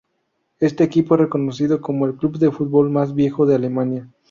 [0.59, 4.09] Este equipo es reconocido como el club de fútbol más viejo de Alemania.